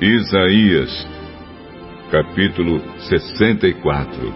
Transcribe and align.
Isaías, 0.00 1.08
capítulo 2.12 2.80
64 3.00 4.32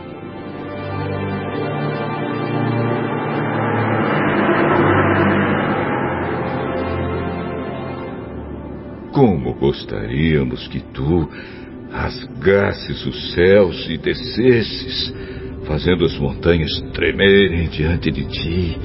Como 9.12 9.54
gostaríamos 9.54 10.66
que 10.66 10.80
tu 10.80 11.30
rasgasses 11.92 13.06
os 13.06 13.32
céus 13.32 13.88
e 13.88 13.96
descesses, 13.98 15.14
fazendo 15.64 16.04
as 16.04 16.18
montanhas 16.18 16.72
tremerem 16.92 17.68
diante 17.68 18.10
de 18.10 18.24
ti. 18.24 18.78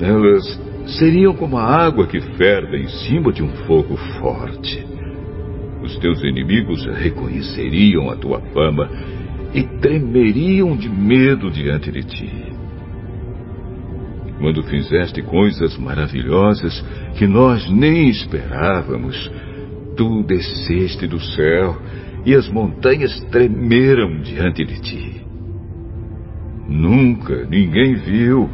Elas 0.00 0.60
seriam 0.96 1.34
como 1.34 1.58
a 1.58 1.64
água 1.64 2.06
que 2.06 2.20
ferve 2.20 2.82
em 2.82 2.88
cima 2.88 3.32
de 3.32 3.42
um 3.42 3.48
fogo 3.66 3.96
forte. 4.20 4.95
Os 5.86 5.96
teus 5.98 6.20
inimigos 6.24 6.84
reconheceriam 6.84 8.10
a 8.10 8.16
tua 8.16 8.40
fama 8.52 8.90
e 9.54 9.62
tremeriam 9.80 10.76
de 10.76 10.88
medo 10.88 11.48
diante 11.48 11.92
de 11.92 12.02
ti. 12.02 12.52
Quando 14.40 14.64
fizeste 14.64 15.22
coisas 15.22 15.78
maravilhosas 15.78 16.84
que 17.16 17.24
nós 17.24 17.70
nem 17.70 18.08
esperávamos, 18.08 19.30
tu 19.96 20.24
desceste 20.24 21.06
do 21.06 21.20
céu 21.20 21.80
e 22.24 22.34
as 22.34 22.48
montanhas 22.48 23.20
tremeram 23.30 24.20
diante 24.22 24.64
de 24.64 24.80
ti. 24.80 25.22
Nunca 26.68 27.46
ninguém 27.46 27.94
viu 27.94 28.50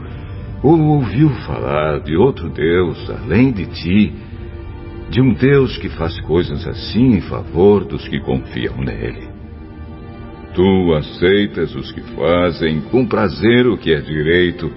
ou 0.63 0.79
ouviu 0.79 1.31
falar 1.47 2.01
de 2.01 2.15
outro 2.15 2.51
Deus 2.51 3.09
além 3.09 3.51
de 3.51 3.65
ti, 3.65 4.13
de 5.13 5.21
um 5.21 5.35
Deus 5.35 5.77
que 5.77 5.91
faz 5.91 6.19
coisas 6.23 6.67
assim 6.67 7.17
em 7.17 7.21
favor 7.21 7.85
dos 7.85 8.09
que 8.09 8.19
confiam 8.21 8.79
nele. 8.79 9.29
Tu 10.55 10.95
aceitas 10.95 11.75
os 11.75 11.93
que 11.93 12.01
fazem 12.17 12.81
com 12.91 13.07
prazer 13.07 13.67
o 13.67 13.77
que 13.77 13.93
é 13.93 14.01
direito, 14.01 14.73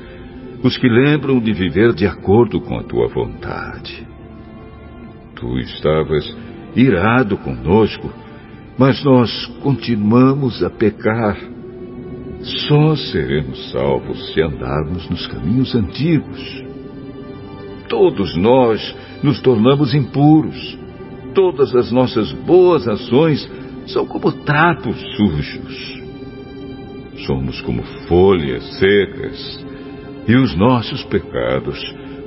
os 0.62 0.78
que 0.78 0.90
lembram 0.90 1.40
de 1.40 1.54
viver 1.54 1.94
de 1.94 2.06
acordo 2.06 2.60
com 2.60 2.78
a 2.78 2.84
tua 2.84 3.08
vontade. 3.08 4.06
Tu 5.36 5.58
estavas 5.60 6.38
irado 6.76 7.38
conosco, 7.38 8.12
mas 8.78 9.02
nós 9.06 9.46
continuamos 9.64 10.62
a 10.62 10.70
pecar. 10.70 11.38
Só 12.42 12.94
seremos 12.98 13.72
salvos 13.72 14.34
se 14.34 14.42
andarmos 14.42 15.10
nos 15.10 15.26
caminhos 15.28 15.74
antigos. 15.74 16.66
Todos 17.96 18.36
nós 18.36 18.94
nos 19.24 19.40
tornamos 19.40 19.94
impuros. 19.94 20.78
Todas 21.34 21.74
as 21.74 21.94
nossas 21.94 22.34
boas 22.34 22.86
ações 22.90 23.50
são 23.88 24.06
como 24.06 24.34
trapos 24.34 24.98
sujos. 25.16 26.04
Somos 27.26 27.62
como 27.62 27.84
folhas 28.06 28.66
secas, 28.80 29.66
e 30.28 30.36
os 30.36 30.54
nossos 30.58 31.06
pecados, 31.06 31.80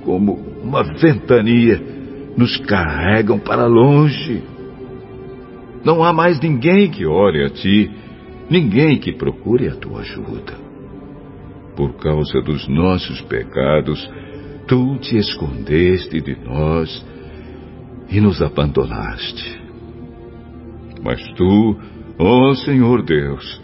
como 0.06 0.36
uma 0.62 0.82
ventania, 0.82 1.78
nos 2.34 2.56
carregam 2.56 3.38
para 3.38 3.66
longe. 3.66 4.42
Não 5.84 6.02
há 6.02 6.14
mais 6.14 6.40
ninguém 6.40 6.90
que 6.90 7.04
ore 7.04 7.44
a 7.44 7.50
ti, 7.50 7.90
ninguém 8.48 8.98
que 8.98 9.12
procure 9.12 9.68
a 9.68 9.74
tua 9.74 10.00
ajuda. 10.00 10.54
Por 11.76 11.92
causa 11.98 12.40
dos 12.40 12.66
nossos 12.66 13.20
pecados, 13.20 14.10
tu 14.68 14.98
te 14.98 15.16
escondeste 15.16 16.20
de 16.20 16.36
nós 16.44 17.04
e 18.10 18.20
nos 18.20 18.40
abandonaste. 18.42 19.58
Mas 21.02 21.20
tu, 21.32 21.76
ó 22.18 22.54
Senhor 22.54 23.02
Deus, 23.02 23.60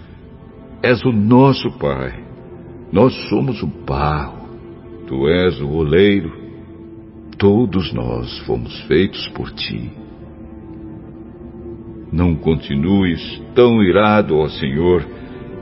és 0.82 1.04
o 1.04 1.12
nosso 1.12 1.70
Pai. 1.78 2.24
Nós 2.90 3.12
somos 3.28 3.62
o 3.62 3.66
barro, 3.66 4.48
tu 5.06 5.28
és 5.28 5.60
o 5.60 5.68
oleiro. 5.68 6.42
Todos 7.38 7.92
nós 7.92 8.38
fomos 8.46 8.80
feitos 8.82 9.28
por 9.28 9.50
ti. 9.52 9.92
Não 12.10 12.34
continues 12.36 13.42
tão 13.54 13.82
irado, 13.82 14.36
ó 14.36 14.48
Senhor, 14.48 15.04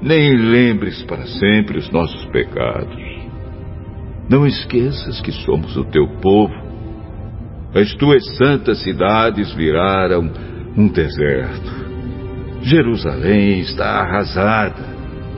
nem 0.03 0.37
lembres 0.37 1.03
para 1.05 1.27
sempre 1.27 1.79
os 1.79 1.91
nossos 1.91 2.25
pecados. 2.27 3.22
Não 4.29 4.47
esqueças 4.47 5.21
que 5.21 5.33
somos 5.33 5.77
o 5.77 5.85
teu 5.85 6.07
povo. 6.21 6.55
As 7.75 7.93
tuas 7.95 8.25
santas 8.37 8.79
cidades 8.83 9.53
viraram 9.55 10.31
um 10.77 10.89
deserto. 10.89 11.83
Jerusalém 12.63 13.61
está 13.61 14.01
arrasada. 14.01 14.93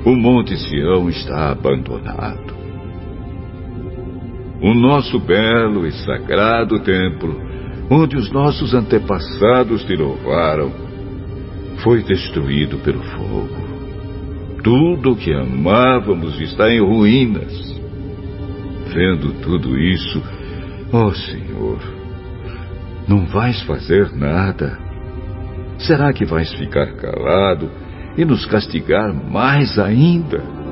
O 0.04 0.14
Monte 0.14 0.56
Sião 0.56 1.08
está 1.08 1.50
abandonado. 1.50 2.54
O 4.60 4.74
nosso 4.74 5.18
belo 5.18 5.86
e 5.86 5.92
sagrado 5.92 6.78
templo, 6.80 7.40
onde 7.90 8.16
os 8.16 8.30
nossos 8.30 8.74
antepassados 8.74 9.84
te 9.84 9.94
louvaram, 9.94 10.72
foi 11.82 12.02
destruído 12.02 12.78
pelo 12.78 13.02
fogo. 13.02 13.64
Tudo 14.62 15.12
o 15.12 15.16
que 15.16 15.32
amávamos 15.32 16.40
está 16.40 16.70
em 16.70 16.80
ruínas. 16.80 17.74
Vendo 18.94 19.32
tudo 19.42 19.76
isso, 19.76 20.22
ó 20.92 21.06
oh 21.06 21.14
Senhor, 21.14 21.80
não 23.08 23.26
vais 23.26 23.60
fazer 23.62 24.14
nada? 24.14 24.78
Será 25.78 26.12
que 26.12 26.24
vais 26.24 26.52
ficar 26.54 26.92
calado 26.92 27.68
e 28.16 28.24
nos 28.24 28.46
castigar 28.46 29.12
mais 29.12 29.80
ainda? 29.80 30.63